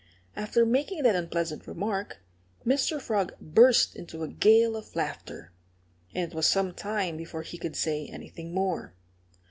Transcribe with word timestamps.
After 0.35 0.65
making 0.65 1.03
that 1.03 1.15
unpleasant 1.15 1.67
remark 1.67 2.17
Mr. 2.65 2.99
Frog 2.99 3.35
burst 3.39 3.95
into 3.95 4.23
a 4.23 4.27
gale 4.27 4.75
of 4.75 4.95
laughter. 4.95 5.51
And 6.15 6.31
it 6.31 6.35
was 6.35 6.47
some 6.47 6.73
time 6.73 7.17
before 7.17 7.43
he 7.43 7.59
could 7.59 7.75
say 7.75 8.07
anything 8.07 8.51
more. 8.51 8.95